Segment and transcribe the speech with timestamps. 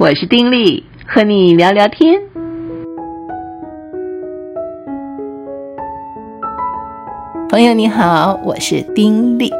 [0.00, 2.18] 我是丁力，和你聊聊天。
[7.50, 9.52] 朋友你好，我是丁力。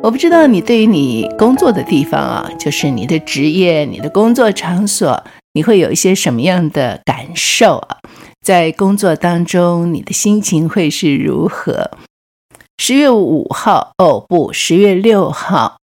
[0.00, 5.24] 我不知道你对于你工作的地方啊，就是你的职业、你的工作场所，
[5.54, 7.98] 你会有一些什么样的感受啊？
[8.40, 11.90] 在工作当中，你的心情会是如何？
[12.76, 15.78] 十月五号，哦不，十月六号。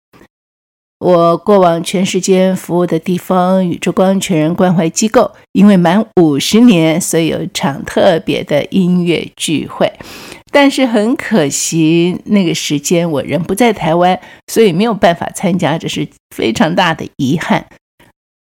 [1.01, 9.91] 我过往全世界服务的地方宇宙光全人关怀机构，因为满五十年，所以有场特别的音乐聚会。
[10.51, 17.65] 但是很可惜，那个时间我人不在台湾，所以没有办法参加，这是非常大的遗憾。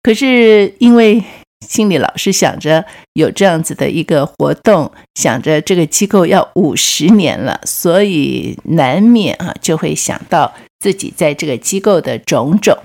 [0.01, 1.21] 可是因为
[1.65, 12.77] 心里老是想着有这样子的一个活动，想着这个机构要五十年了，所以难免啊就会想到自己在这个机构的种种，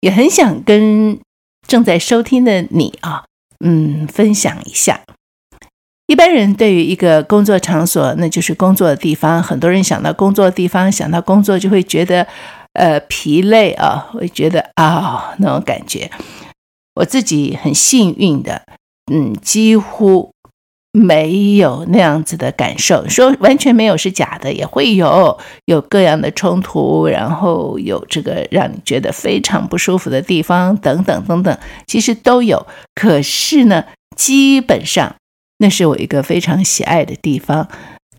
[0.00, 1.18] 也很想跟
[1.66, 3.24] 正在收听的你啊，
[3.64, 5.00] 嗯，分享一下。
[6.06, 12.26] 一般人对于一个工作场所，那就是工作的地方，很多人想到工作的地方，想到工作就会觉得
[12.72, 16.10] 呃疲累啊，会觉得啊、那种感觉。
[17.00, 18.62] 我自己很幸运的，
[19.10, 20.32] 嗯，几乎
[20.92, 23.08] 没有那样子的感受。
[23.08, 32.66] 说完全没有是假的，也会有有各样的冲突，然后有这个让你觉得非常不舒服的地方，等等等等，其实都有。
[32.94, 35.16] 可是呢，基本上
[35.56, 37.66] 那是我一个非常喜爱的地方。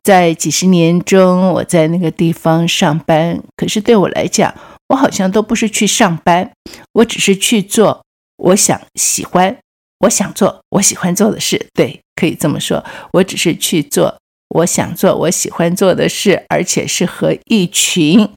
[0.03, 4.55] 在几十年中，我在那个地方上班，可是对我来讲，
[4.87, 6.49] 我好像都不是去上班，
[6.93, 8.02] 我只是去做。
[8.42, 9.56] 我想喜欢，
[10.00, 12.83] 我想做我喜欢做的事，对，可以这么说。
[13.14, 14.17] 我只是去做
[14.50, 18.28] 我想做我喜欢做的事，而且是和一群，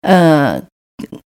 [0.00, 0.62] 呃，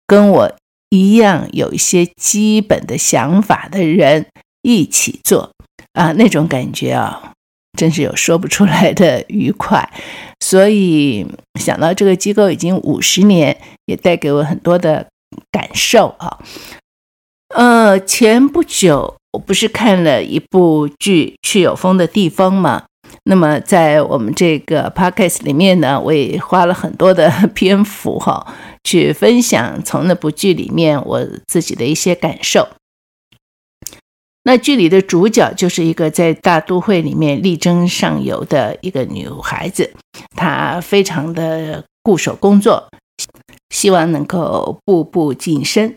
[0.08, 0.56] 跟我
[0.90, 4.26] 一样有一些基本的想法的人
[4.64, 5.52] 一起做
[5.94, 7.34] 啊，那种感觉啊，
[7.78, 9.88] 真是有说不出来的愉快。
[10.40, 11.26] 所以
[11.60, 15.08] 想到这个机构已经五十年，也带给我很多的
[15.52, 16.40] 感受啊。
[17.54, 22.86] 呃，前不久我不是看了一部剧《去有风的地方》吗？
[23.26, 28.54] 那么在我们这个 podcast 里面呢，我也花了很多的 篇幅哈，
[28.84, 32.68] 去分享从那部剧里面我自己的一些感受。
[34.46, 39.94] 那剧里的主角就是一个在大都会里面力争上游的一个女孩子，
[40.36, 42.90] 她非常的固守工作，
[43.70, 45.96] 希望能够步步晋升。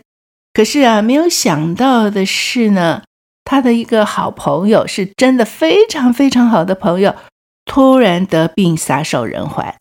[0.57, 3.03] 可是啊，没有想到的是呢，
[3.43, 7.13] 他的一个好朋友，是真的非常非常好的朋友，
[7.65, 9.75] 突然得病撒手人寰。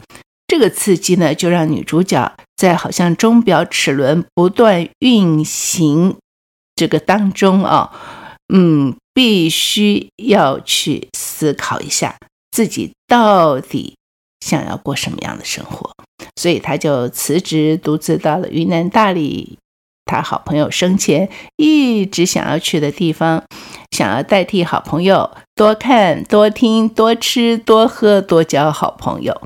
[0.47, 6.19] 这个刺激呢，就让女主角在好像钟表齿轮不断运行
[6.75, 7.91] 这个当中啊，
[8.53, 12.17] 嗯，必须要去思考一下
[12.51, 13.97] 自己到底
[14.45, 15.91] 想要过什么样的生活。
[16.39, 19.57] 所以他就辞职，独自到了云南大理。
[20.06, 23.44] 他好朋友生前一直想要去的地方，
[23.91, 29.39] 想要代替好朋友多看、多听、多吃、多喝、多交好朋友。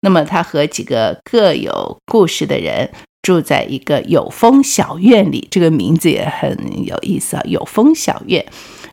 [0.00, 2.90] 那么，他和几个各有故事的人
[3.22, 7.42] 住在一个有风小院里，这个名字也很有意思啊！
[7.44, 8.46] 有风小院，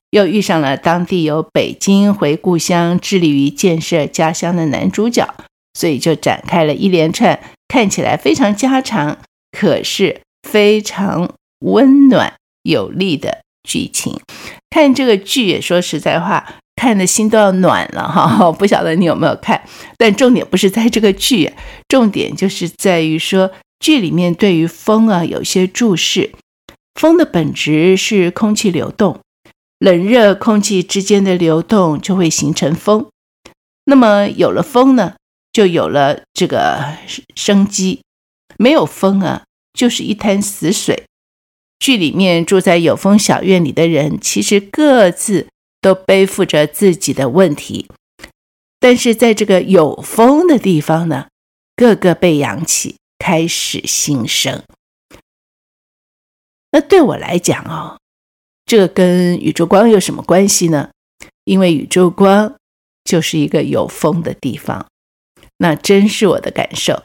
[0.09, 5.33] 又遇上了当地由北京回故乡、致力于建设家乡的男主角，
[5.77, 9.19] 所以就展开了一连串看起来非常家常，
[9.51, 10.22] 可是。
[10.53, 14.19] 非常温暖有力的剧情，
[14.69, 18.51] 看这个剧也说实在话，看的心都要暖了哈。
[18.53, 19.63] 不晓得你有没有看，
[19.97, 21.51] 但重点不是在这个剧，
[21.87, 23.49] 重点就是在于说
[23.79, 26.33] 剧里面对于风啊有些注释。
[26.93, 29.21] 风的本质是空气流动，
[29.79, 33.07] 冷热空气之间的流动就会形成风。
[33.85, 35.15] 那么有了风呢，
[35.51, 36.93] 就有了这个
[37.33, 38.01] 生机。
[38.59, 39.45] 没有风啊。
[39.73, 41.05] 就是一滩死水。
[41.79, 45.47] 剧里面住在有风小院里的人，其实各自
[45.81, 47.89] 都背负着自己的问题，
[48.79, 51.27] 但是在这个有风的地方呢，
[51.75, 54.63] 个个被扬起，开始新生。
[56.71, 57.99] 那对我来讲哦，
[58.65, 60.89] 这跟宇宙光有什么关系呢？
[61.43, 62.55] 因为宇宙光
[63.03, 64.87] 就是一个有风的地方，
[65.57, 67.03] 那真是我的感受。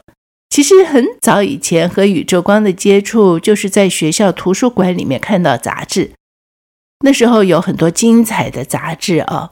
[0.59, 6.11] 其实很早以前和宇宙光的接触，就是在学校图书馆里面看到杂志。
[7.05, 9.49] 那时候有很多精彩的杂志啊，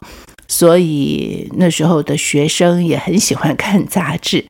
[0.50, 4.45] 所以那时候的学生也很喜欢看杂志。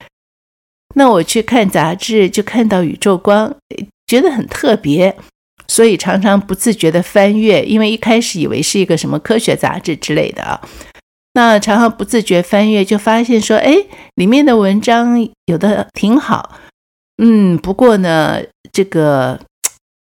[0.96, 3.56] 那我去看杂志，就看到宇宙光，
[4.08, 5.16] 觉得很特别。
[5.68, 10.60] 所以常常不自觉地翻阅，因为一开始以为是一个什么科学杂志之类的啊。
[11.38, 13.72] 那常常不自觉翻阅，就发现说，哎，
[14.16, 16.58] 里面的文章有的挺好，
[17.22, 18.42] 嗯，不过呢，
[18.72, 19.40] 这个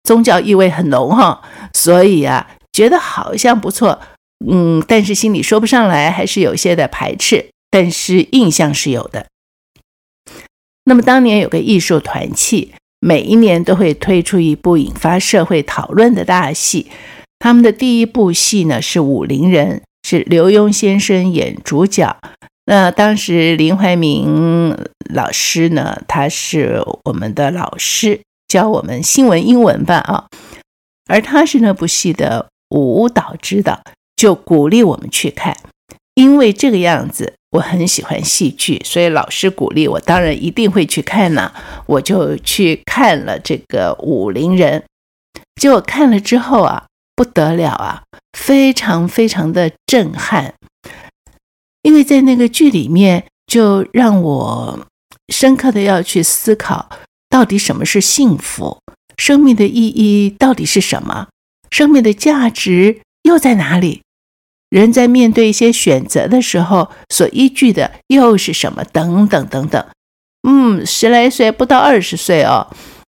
[0.04, 1.40] 宗教意味很浓哈，
[1.72, 3.98] 所以啊，觉得好像不错，
[4.46, 9.24] 嗯，但是心里说不上来，还是有些的排斥，但是印象是有的。
[10.84, 16.88] 那么当年有个艺术团契，每一年都会推出一部引发社会讨论的大戏，
[17.38, 19.78] 他们的第一部戏呢是《武陵人》。
[20.12, 22.14] 是刘墉先生演主角，
[22.66, 24.76] 那当时林怀民
[25.08, 30.26] 老师呢，他是我们的老师，教我们新闻英文吧啊，
[31.08, 33.82] 而他是那部戏的舞蹈指导，
[34.14, 35.56] 就鼓励我们去看，
[36.12, 41.50] 因为这个样子我很喜欢戏剧，所以老师鼓励我，当然一定会去看呢，
[41.86, 44.80] 我就去看了这个《武陵人》，
[45.58, 46.84] 结果看了之后啊。
[47.22, 48.02] 不得了啊，
[48.36, 50.54] 非常非常的震撼，
[51.82, 54.88] 因为在那个剧里面，就让我
[55.28, 56.90] 深刻的要去思考，
[57.30, 58.80] 到底什么是幸福，
[59.16, 61.28] 生命的意义到底是什么，
[61.70, 64.02] 生命的价值又在哪里？
[64.68, 68.82] 人在面对一些选择的时候，所依据的又是什么？
[68.82, 69.86] 等等等等。
[70.48, 72.66] 嗯，十来岁不到二十岁哦。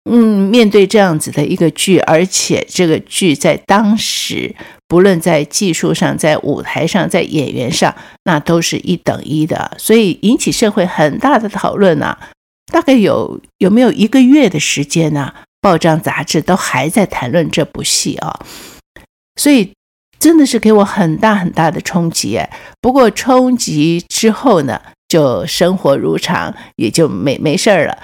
[0.05, 4.55] 嗯，面对这样子的一个剧，而且这个剧在当时，
[4.87, 12.31] 不论在技术上、在舞台上、在演员上，那都是一等一的，所以引起社会很大的讨论啊。
[12.73, 15.35] 大概有有没有一个月的时间呢？
[15.61, 18.41] 报章杂志都还在谈论这部戏啊，
[19.37, 19.73] 所以
[20.21, 22.41] 真的是给我很大很大的冲击。
[22.81, 27.99] 不过冲击之后呢，就生活如常，也就没没事儿了。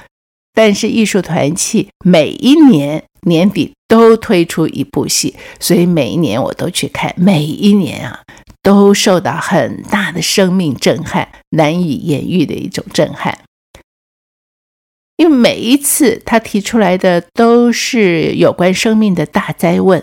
[0.54, 8.22] 但是艺术团契每一年年底都推出一部戏，所以每一年我都去看，每一年啊
[8.62, 13.36] 都受到很大的生命震撼，难以言喻的一种震撼。
[15.16, 20.02] 因为每一次他提出来的都是有关生命的大哉问，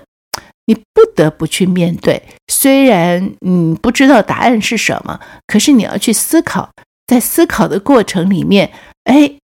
[0.66, 2.24] 你不得不去面对。
[2.48, 6.72] 虽然你不知道答案是什么，可是你要去思考，
[7.08, 8.72] 在思考的过程里面，
[9.06, 9.36] 哎。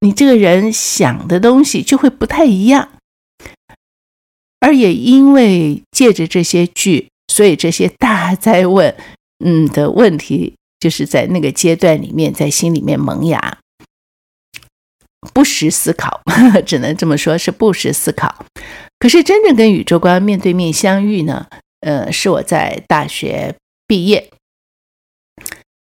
[0.00, 2.90] 你这个人想的东西就会不太一样，
[4.58, 8.96] 而也因为借着这些剧，所以这些大灾问，
[9.44, 13.58] 嗯的问题，就是在那个阶段里面，在心里面萌芽，
[15.34, 16.22] 不时思考，
[16.64, 18.46] 只能这么说，是不时思考。
[18.98, 21.46] 可是真正跟宇宙观面对面相遇呢？
[21.80, 23.54] 呃，是我在大学
[23.86, 24.30] 毕业，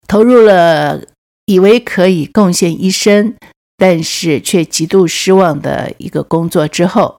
[0.09, 1.05] 投入了
[1.47, 3.37] 以为可以贡献一生。
[3.83, 7.19] 但是却极度失望的一个工作之后，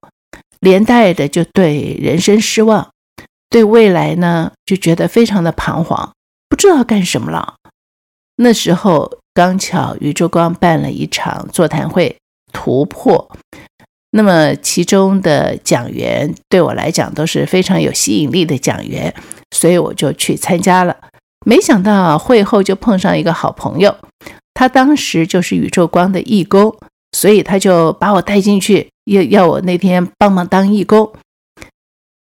[0.61, 2.89] 连带的就对人生失望，
[3.49, 6.13] 对未来呢就觉得非常的彷徨，
[6.47, 7.55] 不知道干什么了。
[8.37, 12.15] 那时候刚巧宇宙光办了一场座谈会，
[12.53, 13.29] 突破。
[14.11, 19.13] 那么其中的讲员对我来讲都是非常有吸引力的讲员，
[19.51, 20.95] 所以我就去参加了。
[21.45, 23.93] 没想到会后就碰上一个好朋友。
[24.63, 26.73] 他当时就是宇宙光的义工，
[27.11, 31.11] 所以他就把我带进去，要要我那天帮忙当义工。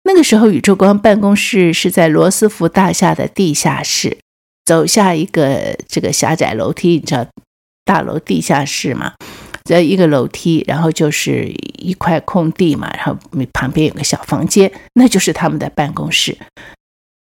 [0.03, 4.17] 那个时候，宇宙光办公室是在罗斯福大厦的地下室，
[4.65, 7.25] 走下一个这个狭窄楼梯，你知道
[7.85, 9.13] 大楼地下室嘛？
[9.63, 13.17] 这一个楼梯，然后就是一块空地嘛，然后
[13.53, 16.37] 旁边有个小房间，那就是他们的办公室。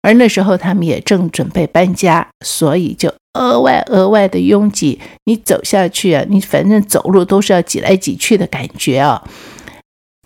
[0.03, 5.01] 而那时候他们也正准备搬家，所以就额外额外的拥挤。
[5.25, 9.29] 你走下去啊，你反正走路都是要挤来挤去的感觉啊。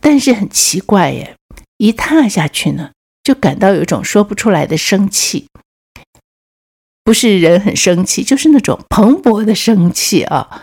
[0.01, 1.37] 但是很奇怪耶，
[1.79, 2.91] 一踏下去呢，
[3.23, 5.47] 就感到有一种说不出来的生气，
[7.03, 10.63] 不是人很生气，就是那种蓬勃的生气啊。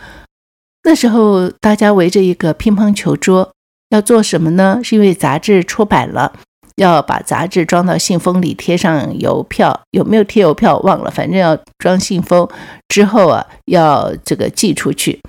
[0.84, 3.54] 那时候大家围着一个乒乓球桌，
[3.90, 4.80] 要做什么呢？
[4.84, 6.40] 是因为杂志出版了。
[6.82, 12.48] 要把杂志装到信封里，贴上邮票，有没有贴邮票忘了，反正要装信封
[12.90, 15.22] 之后啊，要这个寄出去。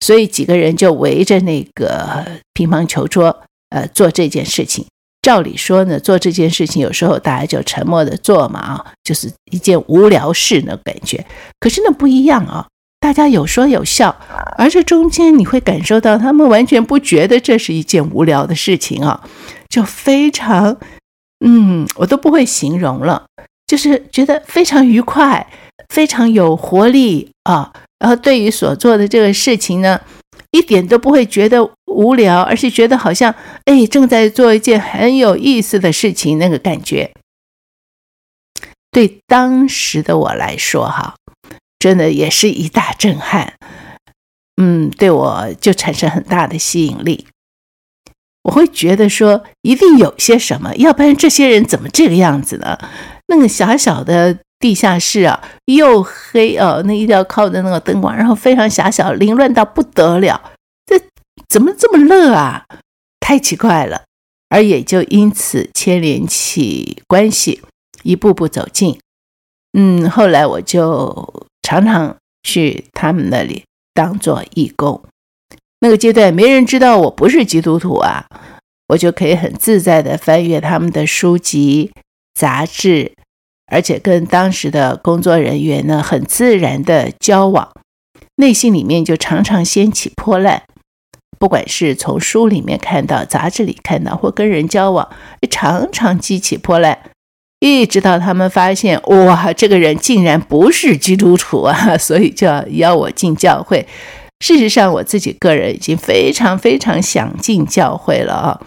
[0.00, 4.86] 所以几个人就围着那个乒乓球桌，呃，做这件事情。
[5.22, 11.24] 照理说呢，做这件事情有时候大家就沉默的做嘛，啊，就是一件无聊事那感觉。
[11.60, 12.66] 可是那不一样啊，
[13.00, 14.14] 大家有说有笑，
[14.58, 19.22] 而这中间你会感受到他们完全不觉得这是一件无聊的事情啊。
[19.74, 20.78] 就非常，
[21.44, 23.26] 嗯，我都不会形容了，
[23.66, 25.44] 就是觉得非常愉快，
[25.88, 27.72] 非常有活力啊。
[27.98, 30.00] 然后对于所做的这个事情呢，
[30.52, 37.12] 一点都不会觉得无聊，而是觉得好像哎正在做一件很有意思的事情，那个感觉，
[38.92, 41.16] 对当时的我来说，哈，
[41.80, 43.54] 真的也是一大震撼。
[44.62, 47.26] 嗯，对我就产生很大的吸引力。
[48.44, 52.78] 我会觉得说，一定有些什么，要不然这些人怎么这个样子呢？
[53.26, 60.52] 那个小小的地下室啊，又黑哦，那一定要靠着那个灯光，然后非常狭小，凌乱到不得了。
[60.86, 61.00] 这
[61.48, 62.64] 怎么这么热啊？
[63.18, 64.02] 太奇怪了。
[64.50, 67.62] 而也就因此牵连起关系，
[68.04, 69.00] 一步步走近。
[69.72, 75.02] 嗯，后来我就常常去他们那里当做义工。
[75.84, 78.24] 那个阶段没人知道我不是基督徒啊，
[78.88, 81.92] 我就可以很自在地翻阅他们的书籍、
[82.32, 83.12] 杂志，
[83.66, 87.70] 而且跟当时的工作人员呢很自然的交往，
[88.36, 90.62] 内心里面就常常掀起波澜。
[91.38, 95.06] 不管是从书里面看到、杂志里看到，或跟人交往，
[95.50, 96.98] 常常激起波澜，
[97.60, 103.86] 一直到他们发现哇，这个人竟然不是基督徒啊，所以就要邀我进教会。
[104.40, 108.60] 事实上，我自己个人已经非常非常想进教会了啊！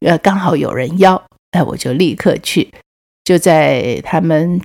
[0.00, 2.70] 呃，刚好有人邀，哎，我就立刻去。
[3.24, 4.60] 就在他们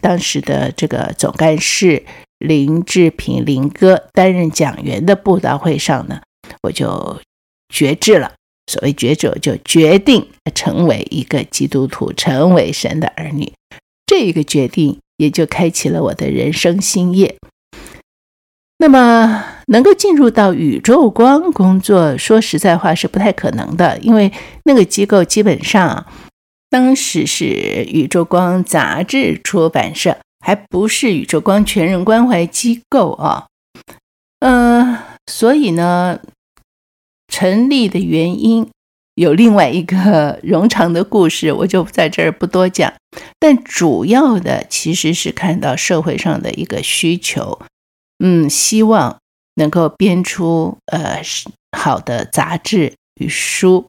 [0.00, 2.04] 当时的这个总干事
[2.38, 6.20] 林志平林哥担任讲员的布道会上呢，
[6.62, 7.20] 我就
[7.68, 8.32] 决志了。
[8.66, 13.52] 所谓决志，就决定成为一个基督徒，成为神的儿女。
[14.06, 17.36] 这一个决定也就开启了我的人生新页。
[18.82, 24.32] 那么，能够进入到宇宙光工作，说实在话是不太可能的，因为
[24.64, 26.04] 那个机构基本上
[26.68, 33.46] 当时是宇宙光杂志出版社，还不是宇宙光全人关怀机构啊。
[34.40, 34.98] 嗯、
[35.28, 36.18] 所以呢，
[37.28, 38.68] 成立的原因
[39.14, 42.92] 有另外一个冗长的故事，我就在这儿不多讲。
[43.38, 47.60] 但主要的其实是看到社会上的一个需求。
[48.24, 49.18] 嗯，希望
[49.56, 51.20] 能够编出呃
[51.76, 53.88] 好的杂志与书，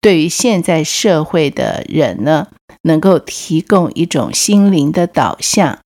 [0.00, 2.48] 对于现在社会的人呢，
[2.84, 5.78] 能够提供一种心灵的导向。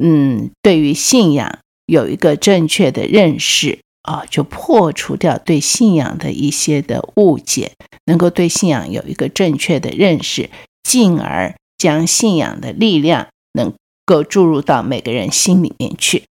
[0.00, 7.72] 嗯，对于信仰有一个正确的认识啊，就破除掉对信仰的一些的误解，
[8.04, 10.50] 能够对信仰有一个正确的认识，
[10.84, 13.74] 进而将信仰的力量能
[14.06, 16.22] 够注入到每个人心里面去。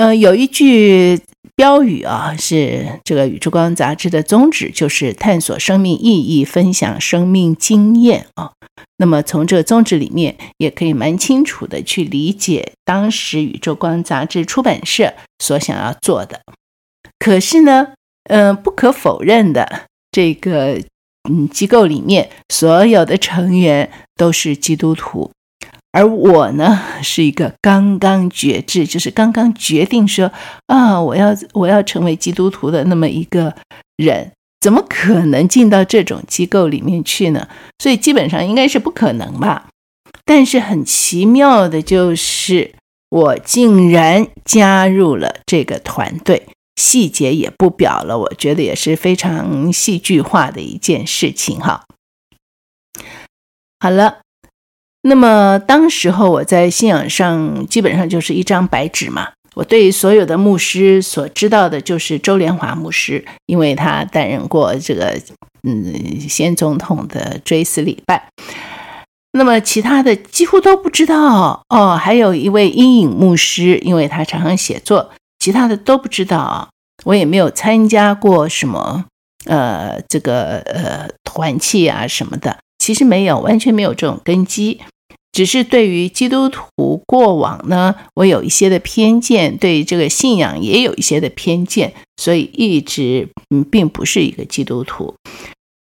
[0.00, 1.20] 呃，有一句
[1.54, 8.52] 标语啊，是这个《宇宙光》杂志的宗旨，就是探索生命意义，分享生命经验啊。
[8.96, 16.40] 那么从这个宗旨里面，也可以蛮清楚的去理解当时《宇宙光》杂志出版社所想要做的。
[17.18, 17.88] 可是呢，
[18.30, 20.80] 嗯、不可否认的，这个
[21.28, 25.30] 嗯机构里面所有的成员都是基督徒。
[25.92, 30.30] 而我呢，是一个刚刚决志，就是刚刚决定说
[30.66, 33.56] 啊，我要我要成为基督徒的那么一个
[33.96, 34.30] 人，
[34.60, 37.48] 怎么可能进到这种机构里面去呢？
[37.80, 39.68] 所以基本上应该是不可能吧。
[40.24, 42.72] 但是很奇妙的就是，
[43.08, 51.84] 我竟然加入了这个团队，细节也不表了，我觉得也是非常戏剧化的一件事情哈。
[53.80, 54.18] 好了。
[55.02, 59.28] 那么当时候我在信仰上基本上就是一张白纸嘛。
[59.54, 65.18] 我对所有的牧师所知道的就是周连华牧师，因为他担任过这个
[65.64, 68.28] 嗯先总统的追思礼拜。
[69.32, 71.96] 那么其他的几乎都不知道哦。
[71.96, 76.68] 还有一位阴影牧师，因为他常常写作，其他的都不知道。
[77.04, 79.04] 我也没有参加过什么
[79.46, 82.58] 呃这个呃团契啊什么的。
[82.80, 84.80] 其实没有，完全没有这种根基，
[85.30, 95.14] 只是对于基督徒过往呢，我有一些的偏见，对这个信仰也有一些的偏见，所以一直嗯并不是一个基督徒。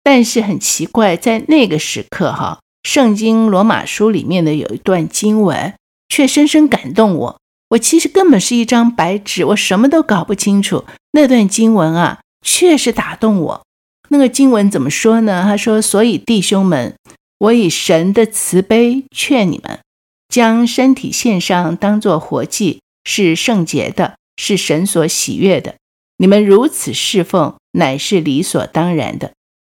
[0.03, 5.75] 但是很奇怪，在那个时刻哈，圣经罗马书里面的有一段经文，
[6.09, 7.37] 却深深感动我。
[7.69, 10.85] 我其实根本是一张白纸，我什么都搞不清楚。
[11.11, 13.61] 那段经文啊，确实打动我。
[14.11, 15.43] 那个经文怎么说呢？
[15.43, 16.95] 他说：“所以弟兄们，
[17.37, 19.79] 我以神的慈悲劝你们，
[20.27, 25.75] 将身体献上，当作活祭，是圣洁的，是神所喜悦的。
[26.17, 29.33] 你们如此侍奉，乃是理所当然的。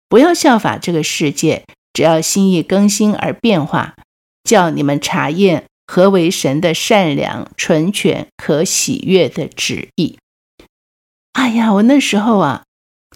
[0.09, 3.95] 不要效法这个世界，只要心意更新而变化，
[4.43, 10.19] 叫你们查验何为神的善良、纯全、可喜悦的旨意。”
[11.35, 12.65] 哎呀，我那时候啊。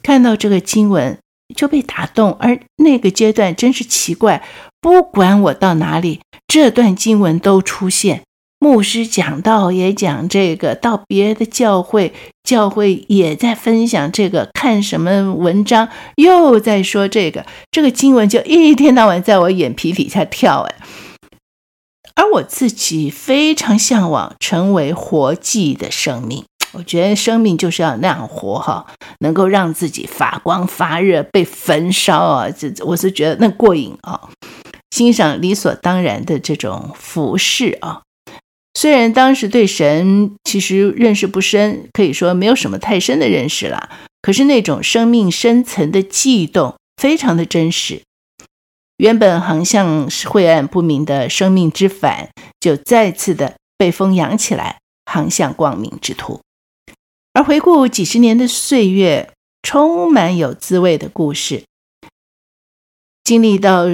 [0.02, 1.19] 看到这个经文
[1.55, 4.43] 就被打动，而那个阶段真是奇怪，
[4.81, 8.23] 不管我到哪里，这段经文都出现。
[8.61, 12.12] 牧师讲道也讲这个，到别的教会，
[12.43, 20.75] 教会也在分享这个，看什么文章又在说这个，这个经文就一天到晚在我眼皮底下跳哎。
[22.17, 26.45] 而我自己非常向往成为活祭的生命，
[26.78, 28.87] 我觉得生命就是要那样活哈，
[29.18, 34.30] 能够让自己发光发热，被焚烧啊，这我是觉得那过瘾啊，
[34.92, 38.02] 欣赏理所当然的这种服饰啊。
[38.75, 43.90] 虽然当时对神其实认识不深，可以说没有什么太深的认识了，
[44.23, 48.02] 可是那种生命深层的悸动非常的真实。
[48.99, 52.28] 原本航向晦暗不明的生命之帆，
[52.61, 56.40] 就再次的被风扬起来，航向光明之途。
[57.38, 59.30] 而回顾几十年的岁月，
[59.62, 61.62] 充满有滋味的故事，
[63.23, 63.85] 经历到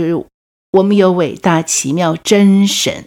[0.73, 3.05] 我们有伟大奇妙真神。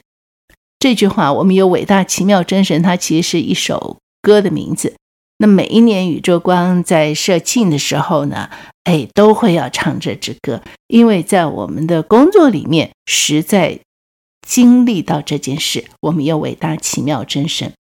[0.78, 4.94] 这句话，我们有伟大奇妙真神，它其实是一首歌的名字。
[5.40, 8.52] 那每一年宇宙光在社庆的时候呢，
[8.84, 13.80] 哎，都会要唱这支歌，因为在我们的工作里面，实在
[14.48, 15.86] 经历到这件事。
[16.02, 17.74] 我们有伟大奇妙真神，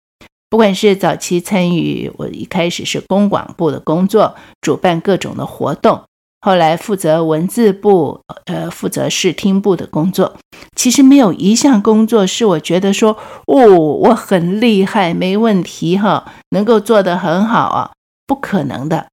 [0.56, 6.02] 不管是早期参与，我一开始是公广部的工作，主办各种的活动。
[6.40, 10.38] 后来负责文字部，呃，负责视听部的工作。
[10.74, 17.92] 其实没有一项工作是我觉得说，哦，我很厉害，没问题哈，能够做得很好啊，
[18.26, 19.08] 不可能的。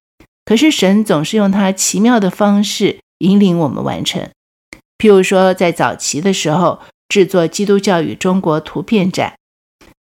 [0.44, 4.28] 可是神总是用他奇妙的方式引领我们完成。
[4.96, 9.30] 譬如说，在早期的时候制作《基督教与中国图片展》，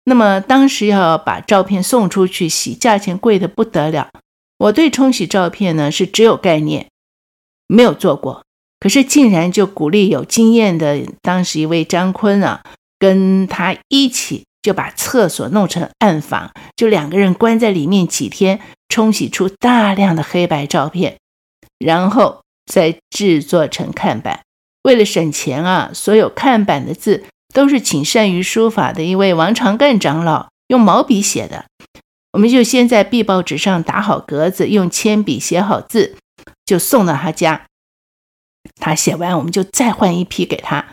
[0.05, 4.09] 那么当时要把照片送出去洗，价钱贵得不得了。
[4.57, 6.87] 我对冲洗照片呢是只有概念。
[7.67, 8.43] 没有做过，
[8.79, 12.61] 可是竟然就鼓励有经验的当时一位张坤啊，
[12.99, 21.17] 跟他一起就把厕所弄成暗房，就两个人关在里面几天，冲洗出大量的黑白照片，
[21.79, 24.41] 然后再制作成看板。
[24.83, 27.23] 为了省钱啊，所有看板的字
[27.55, 31.63] 都是请善于书法的一位王长干长老用毛笔写的，
[32.33, 36.17] 我们就先在壁报纸上打好格子，用铅笔写好字。
[36.65, 37.67] 就送到他家，
[38.79, 40.87] 他写完，我们就再换一批给他。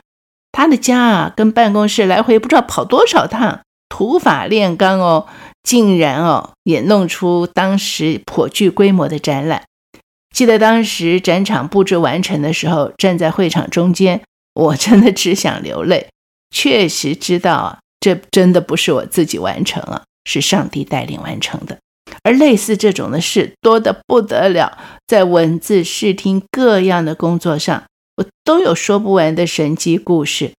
[0.53, 5.27] 他的家啊，跟办公室来回不知道跑多少趟，土法炼钢哦，
[5.65, 9.65] 竟然哦也弄出当时颇具规模的展览。
[10.33, 14.23] 记得当时展场布置完成的时候，站在会场中间，
[14.55, 16.12] 我真的只想流泪。
[16.53, 21.79] 确实知道啊，这真的不是我自己完成了，是上帝带领完成的。
[22.23, 27.85] 而类似这种的事多得不得了，在文字、视听各样的工作上，
[28.17, 30.53] 我都有说不完的神迹故事。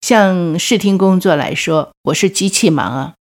[0.00, 3.14] 像视听工作来说，我是机器盲啊，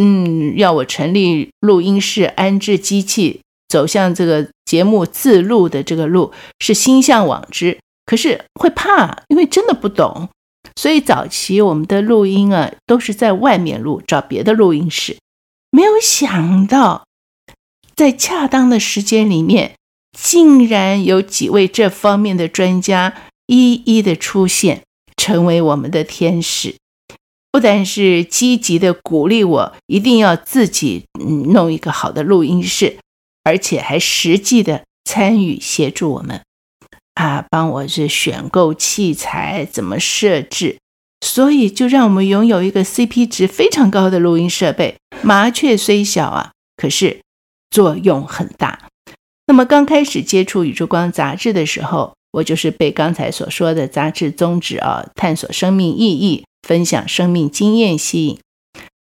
[0.00, 7.78] 嗯，要我成立录音室、安置机器、走向这个节目自录的这个路，是心向往之。
[8.06, 10.30] 可是会怕，因为真的不懂，
[10.78, 15.16] 所以早期我们的录音啊，都是在外面录，找别的录音室。
[15.72, 17.04] 没有想到，
[17.96, 19.74] 在恰当的时间里面，
[20.16, 23.12] 竟然有几位这方面的专家
[23.48, 24.84] 一一的出现，
[25.16, 26.76] 成为我们的天使。
[27.50, 32.98] 不但是积极的鼓励我一定要自己嗯弄一个好的录音室，
[33.42, 36.42] 而且还实际的参与协助我们
[37.18, 40.78] 啊，帮我是选购器材，怎么设置。
[41.20, 44.94] 所以，就让我们拥有一个 CP 值非常高的录音设备。
[45.22, 47.20] 麻雀虽小啊，可是
[47.70, 48.78] 作用很大。
[49.48, 58.38] 那么，刚开始接触《宇宙光》杂志的时候，我就是被刚才所说的杂志宗旨啊，探索生命意义、分享生命经验吸引。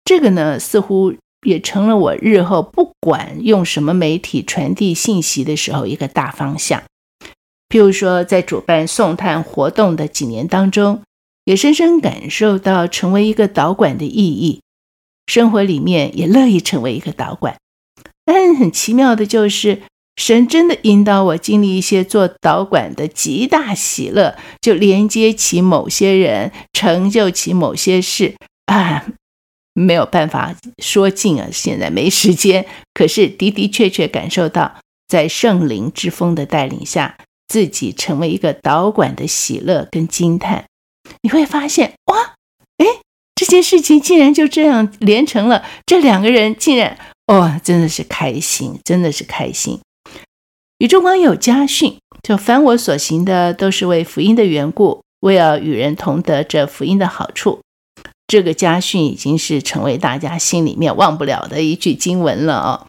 [0.05, 1.15] 这个呢，似乎
[1.47, 6.83] 也成了我日后不管用什么媒体传递信息的时候一个大方向。
[7.73, 11.01] 譬如说，在主办送炭活动的几年当中。
[11.45, 14.61] 也深深感受到成为一个导管的意义，
[15.27, 17.57] 生活里面也乐意成为一个导管。
[18.23, 19.81] 但很奇妙的就是，
[20.15, 28.35] 神真的引导我经历一些做导管的极大喜乐，就连接起某些人，成就起某些事
[28.67, 29.07] 啊，
[29.73, 32.65] 没有办法说尽啊，现在没时间。
[32.93, 37.17] 可是的的确确感受到，在圣灵之风的带领下，
[37.53, 40.65] 自己成为一个导管的喜乐跟惊叹。
[41.21, 42.33] 你会发现，哇，
[42.77, 42.87] 哎，
[43.35, 45.63] 这件事情竟然就这样连成了。
[45.85, 49.79] 这两个人竟然，哦，真的是开心，真的是开心。
[50.79, 57.59] 宇宙光有家训，就凡我所行的，都是为福音的缘故，为要与人同得这福音的好处。
[58.25, 62.87] 这个家训已经是成为大家心里面忘不了的一句经文了哦。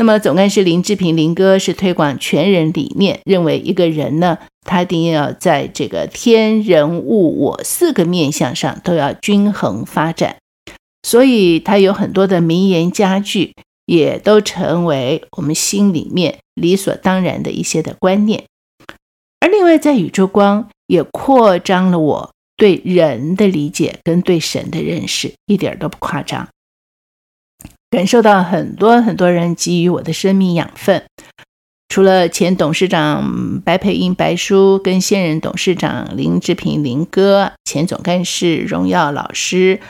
[0.00, 10.38] 那么总干事林志平林哥是推广全人理念，认为一个人呢，他一定要在这个天人物我四个面相上都要均衡发展，
[11.02, 13.52] 所以他有很多的名言佳句，
[13.84, 18.44] 也都成为我们心里面理所当然的一些的观念。
[19.40, 26.48] 而另外在宇宙光也扩张了我对人的理解跟对神的认识，一点都不夸张。
[27.90, 31.02] 感受到很多很多人给予我的生命养分，
[31.88, 39.80] 除了前董事长白培英白叔跟现任董事长林志平林哥，前总干事荣耀老师，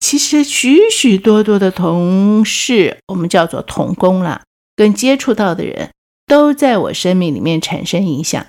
[0.00, 4.42] 其实许许多多的同事，我们叫做同工啦，
[4.74, 5.90] 跟接触到的人
[6.26, 8.44] 都在我生命里面产生影响。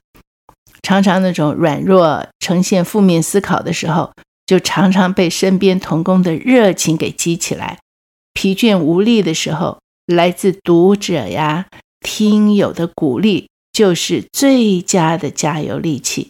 [0.82, 4.12] 常常那种软弱、呈现负面思考的时候，
[4.48, 7.78] 就常常被身边同工的热情给激起来。
[8.36, 11.66] 疲倦无力的时候，来自读者呀、
[12.02, 16.30] 听友的鼓励，就是最佳的加油利器。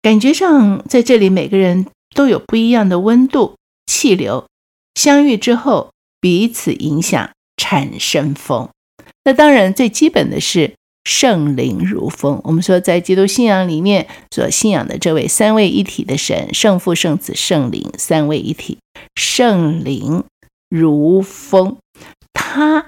[0.00, 4.46] 感觉上，在这里每个人都有不一样的温度、气流，
[4.94, 8.68] 相遇之后彼此影响，产生风。
[9.24, 12.40] 那当然，最基本的是圣灵如风。
[12.44, 18.78] 我们说，在基督信仰里面所信仰的这位三位一体的神，圣父、圣子、圣灵，三位一体，
[19.16, 20.22] 圣灵。
[20.68, 21.78] 如风，
[22.32, 22.86] 他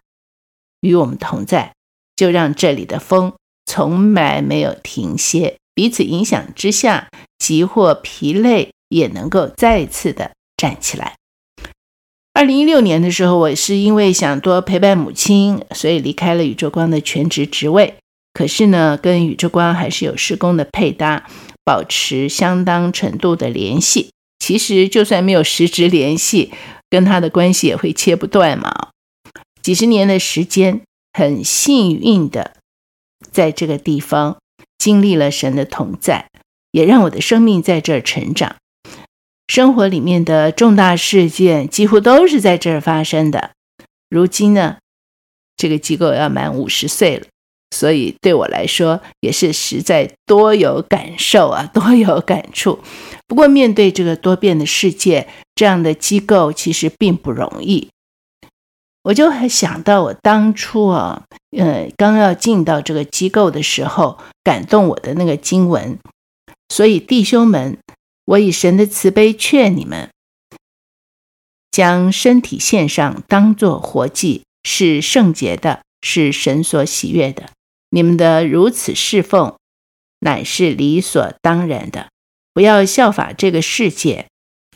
[0.81, 1.75] 与我们同在，
[2.17, 3.35] 就让这里的风
[3.67, 5.57] 从来没有停歇。
[5.75, 11.15] 彼此影响之下，即或疲累，也能够再次的站起来。
[12.35, 17.95] 二零一六年的时候，我是因为想多陪伴母亲，所以离开了宇宙光的全职职位。
[18.33, 21.29] 可是呢，跟宇宙光还是有施工的配搭，
[21.65, 24.11] 保持相当程度的联系。
[24.39, 26.53] 其实就算没有实质联系，
[26.91, 28.89] 跟他的关系也会切不断嘛。
[29.63, 32.57] 几十年的时间，很幸运的
[33.31, 34.39] 在这个地方
[34.79, 36.29] 经历了神的同在，
[36.71, 38.57] 也让我的生命在这儿成长。
[39.47, 43.53] 生活里面的重大事件几乎都是在这儿发生的。
[44.11, 44.77] 如今呢，
[45.57, 47.27] 这个机构要满五十岁了。
[47.71, 52.81] 所以对我来说也是实在多有感受啊，多有感触。
[53.29, 57.91] 不过面对这个多变的世界，这样的机构其实并不容易。
[59.03, 61.25] 我就还想到我当初啊，
[61.57, 65.99] 呃，刚要进到这个机构的时候，感动我的那个经文。
[66.69, 67.79] 所以弟兄们，
[68.25, 70.11] 我以神的慈悲劝你们，
[71.71, 77.51] 将身体献上，当作活祭，是圣洁的，是神所喜悦的。
[77.91, 79.55] 你们的如此侍奉，
[80.21, 82.09] 乃是理所当然的。
[82.59, 84.27] 不要效法这个世界，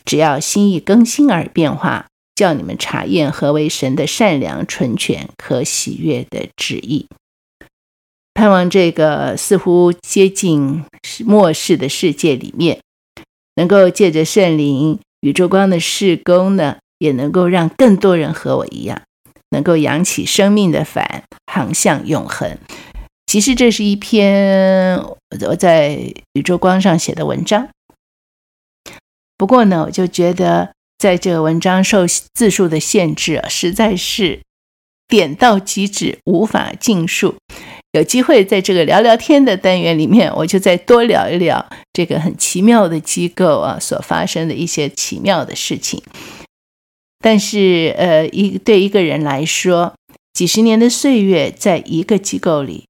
[0.05, 7.09] 只要心意更新而变化，叫你们查验何为神的善良、纯全、可喜悦的旨意。
[8.33, 10.85] 盼望这个似乎接近
[11.25, 12.79] 末世的世界里面，
[13.55, 19.01] 能够借着圣灵、宇宙光的事工呢，也能够让更多人和我一样，
[19.49, 22.57] 能够扬起生命的帆，航向永恒。
[23.33, 24.95] 其实这是一篇
[25.47, 27.67] 我在宇宙光上写的文章，
[29.39, 34.41] 不过呢，我就觉得在这个文章受字数的限制啊，实在是
[35.07, 37.33] 点到即止，无法尽述。
[37.93, 45.99] 有机会在这个聊聊天的单元里面，我就再多聊一聊这个很奇妙的机构啊所发生的一些奇妙的事情。
[47.17, 49.95] 但是，呃，一对一个人来说，
[50.33, 52.83] 几十年的岁月，在一个机构里。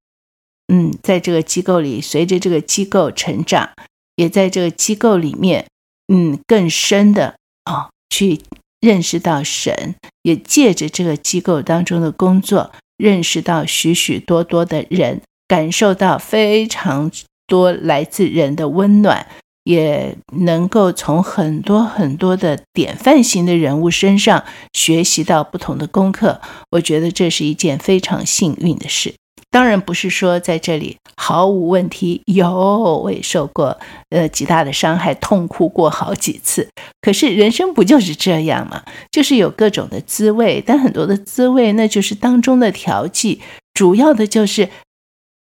[0.68, 3.70] 嗯，在这个机构里，随着这个机构成长，
[4.16, 5.66] 也在这个机构里面，
[6.08, 8.40] 嗯，更深的啊、哦，去
[8.80, 17.10] 认识到神，也借着这个机构当中的工作，认识到许许多多的人，感受到非常
[17.46, 19.26] 多来自人的温暖，
[19.64, 26.40] 也能够从很多很多的典范型的人物身上学习到不同的功课。
[26.70, 29.14] 我觉得这是一件非常幸运的事。
[29.54, 33.78] 当然不是说在这里毫无问题，有，我也受过
[34.10, 36.68] 呃极大的伤害，痛哭过好几次。
[37.00, 38.82] 可是人生不就是这样吗？
[39.12, 43.40] 就是有各种的滋味，但很多的滋味那就是当中的调剂。
[43.72, 44.70] 主要的就是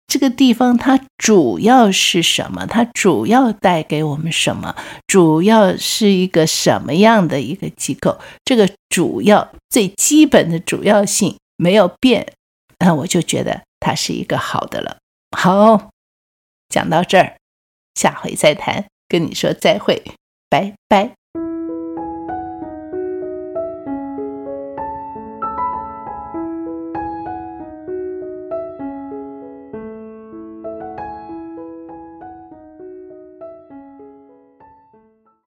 [0.08, 2.66] 这个地方它主要是什么？
[2.66, 4.76] 它主要带给我们什么？
[5.06, 8.18] 主要是一个什么样的一个机构？
[8.44, 12.34] 这个主要最基本的主要性没有变，
[12.80, 13.62] 那我就觉得。
[13.80, 14.98] 他是一个好的了。
[15.38, 15.92] 好，
[16.70, 17.38] 讲到这儿，
[17.96, 18.86] 下回再谈。
[19.08, 20.04] 跟你说再会，
[20.50, 21.19] 拜拜。